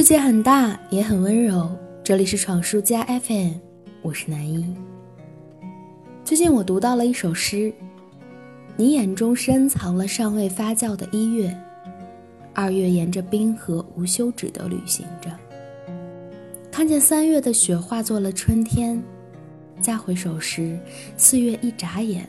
[0.00, 1.70] 世界很大，也很温柔。
[2.02, 3.52] 这里是闯书家 FM，
[4.00, 4.74] 我是南一。
[6.24, 7.70] 最近我读到了一首诗：
[8.78, 11.54] 你眼中深藏了尚未发酵的一月，
[12.54, 15.30] 二月沿着冰河无休止地旅行着，
[16.72, 19.02] 看见三月的雪化作了春天，
[19.82, 20.78] 再回首时，
[21.18, 22.26] 四月一眨眼，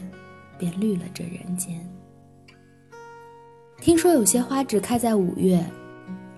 [0.59, 1.79] 便绿了这人间。
[3.79, 5.65] 听说有些花只开在五月。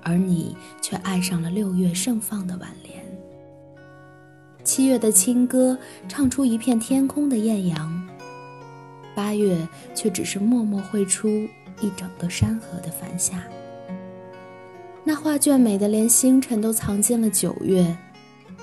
[0.03, 3.03] 而你却爱上了六月盛放的晚莲，
[4.63, 8.07] 七月的清歌唱出一片天空的艳阳，
[9.15, 11.29] 八月却只是默默绘出
[11.81, 13.41] 一整个山河的繁霞。
[15.03, 17.95] 那画卷美得连星辰都藏进了九月，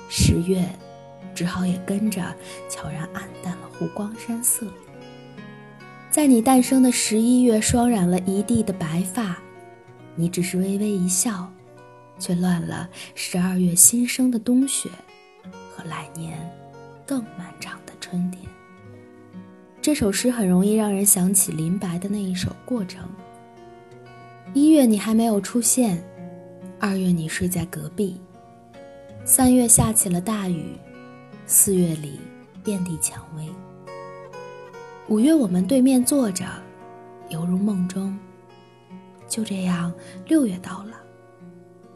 [0.09, 0.65] 十月
[1.35, 2.23] 只好也跟着
[2.69, 4.67] 悄然暗淡了湖光山色。
[6.11, 9.37] 在你诞生的十一月，霜染了一地的白发。
[10.17, 11.51] 你只是微微一笑，
[12.19, 14.89] 却乱了十二月新生的冬雪
[15.75, 16.39] 和来年
[17.07, 18.43] 更漫长的春天。
[19.81, 23.03] 这首诗很容易让人想起林白的那一首《过程》。
[24.53, 26.05] 一月你还没有出现，
[26.79, 28.21] 二月你睡在隔壁，
[29.25, 30.77] 三月下起了大雨，
[31.47, 32.21] 四月里
[32.63, 33.49] 遍地蔷薇，
[35.09, 36.45] 五月我们对面坐着，
[37.29, 38.19] 犹如梦中。
[39.31, 39.91] 就这样，
[40.27, 41.01] 六月到了。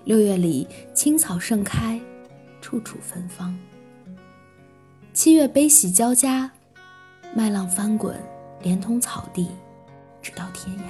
[0.04, 2.00] 六月里，青草盛开，
[2.60, 3.58] 处处芬芳。
[5.12, 6.48] 七月悲喜交加，
[7.34, 8.16] 麦浪翻滚，
[8.62, 9.48] 连通草地，
[10.22, 10.82] 直到天涯。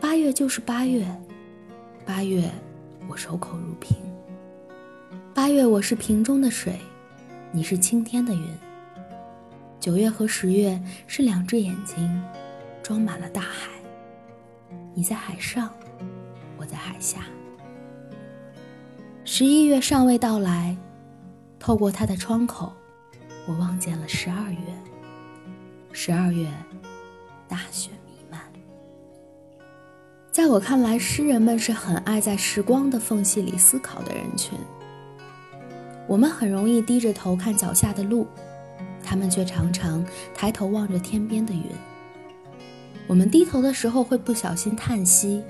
[0.00, 1.04] 八月就是八月，
[2.06, 2.48] 八月
[3.08, 3.96] 我守口如瓶。
[5.34, 6.78] 八月我是瓶中的水，
[7.50, 8.48] 你是青天的云。
[9.80, 12.22] 九月和十月是两只眼睛，
[12.80, 13.70] 装满了大海。
[14.98, 15.72] 你在海上，
[16.56, 17.18] 我在海下。
[19.24, 20.76] 十一月尚未到来，
[21.56, 22.72] 透过他的窗口，
[23.46, 24.58] 我望见了十二月。
[25.92, 26.48] 十二月，
[27.46, 28.40] 大雪弥漫。
[30.32, 34.58] 在我看来，诗人们是很爱在时光的缝隙里思考的人群。
[36.08, 38.26] 我们很容易低着头看脚下的路，
[39.04, 40.04] 他们却常常
[40.34, 41.62] 抬头望着天边的云。
[43.08, 45.42] 我们低头的时候会不小心叹息，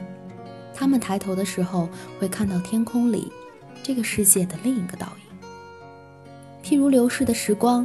[0.73, 1.89] 他们抬头的时候
[2.19, 3.31] 会看到天空里
[3.83, 5.49] 这个世界的另一个倒影。
[6.63, 7.85] 譬如流逝的时光，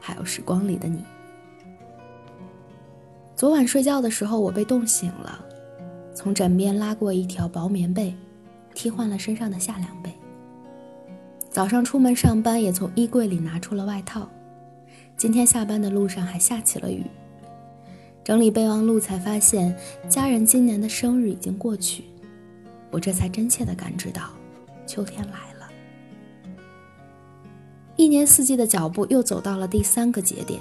[0.00, 1.04] 还有时光里的你。
[3.36, 5.38] 昨晚睡觉的时候，我被冻醒了，
[6.12, 8.12] 从枕边拉过一条薄棉被，
[8.74, 10.10] 替换了身上的夏凉被。
[11.48, 14.28] 早上出门上班，也从衣柜里拿出了外套。
[15.16, 17.04] 今天下班的路上还下起了雨。
[18.26, 19.72] 整理备忘录，才发现
[20.08, 22.02] 家人今年的生日已经过去，
[22.90, 24.30] 我这才真切地感知到，
[24.84, 25.68] 秋天来了。
[27.94, 30.60] 一年四季的脚步又走到了第三个节点，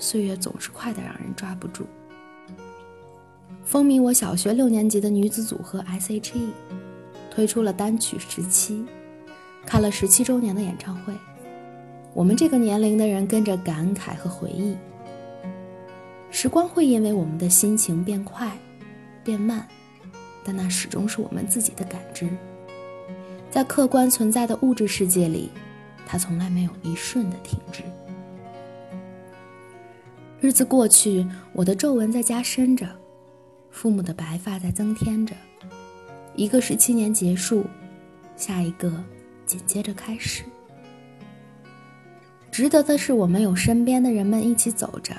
[0.00, 1.86] 岁月总是快得让人抓不住。
[3.64, 6.48] 风靡我小学六年级的女子组合 S.H.E
[7.30, 8.74] 推出了单曲《十七》，
[9.64, 11.14] 看了十七周年的演唱会，
[12.12, 14.76] 我们这个年龄的人跟着感慨和回忆。
[16.40, 18.56] 时光会因为我们的心情变快、
[19.24, 19.66] 变慢，
[20.44, 22.28] 但那始终是我们自己的感知。
[23.50, 25.50] 在客观存在的物质世界里，
[26.06, 27.82] 它从来没有一瞬的停止。
[30.40, 32.86] 日子过去，我的皱纹在加深着，
[33.72, 35.34] 父母的白发在增添着。
[36.36, 37.64] 一个十七年结束，
[38.36, 38.92] 下一个
[39.44, 40.44] 紧接着开始。
[42.52, 45.16] 值得的是，我们有身边的人们一起走着。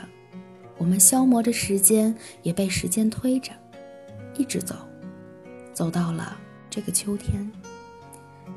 [0.79, 3.51] 我们消磨着时间，也被时间推着，
[4.37, 4.73] 一直走，
[5.73, 6.37] 走到了
[6.69, 7.51] 这个秋天。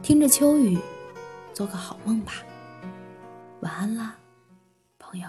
[0.02, 0.78] 听着秋雨，
[1.52, 2.34] 做个好梦吧，
[3.60, 4.16] 晚安啦，
[4.98, 5.28] 朋友。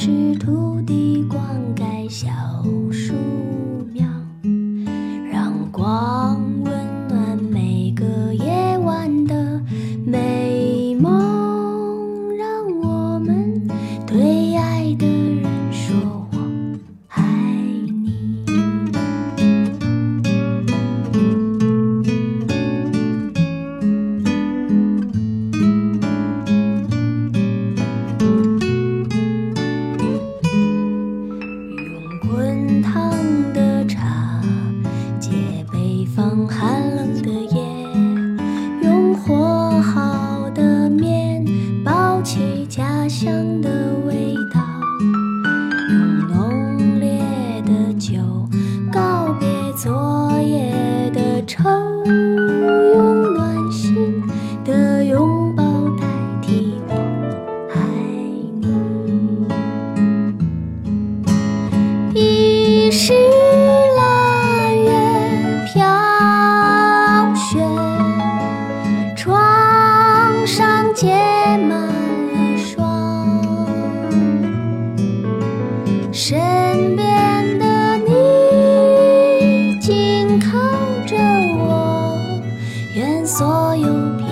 [0.00, 0.77] 试图
[32.30, 33.10] 滚烫
[33.54, 34.42] 的茶，
[35.18, 35.30] 借
[35.72, 37.62] 北方寒冷的夜，
[38.82, 41.44] 用和好的面
[41.82, 43.32] 包起家乡
[43.62, 43.70] 的
[44.06, 44.60] 味道，
[45.90, 47.18] 用浓烈
[47.64, 48.20] 的酒
[48.92, 50.77] 告别昨夜。
[83.38, 84.27] 所有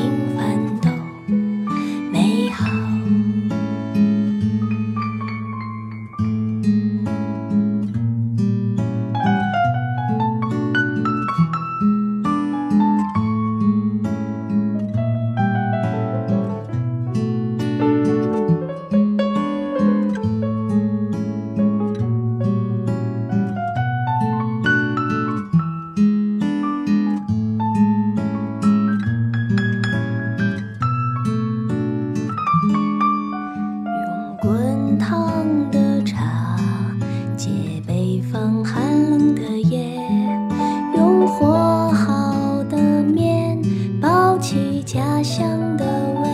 [44.86, 45.84] 家乡的
[46.20, 46.25] 味。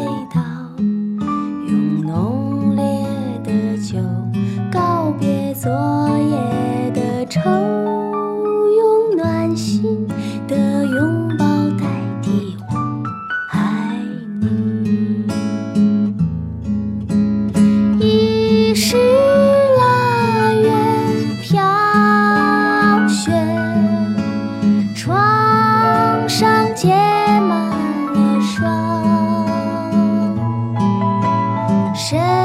[32.13, 32.42] share.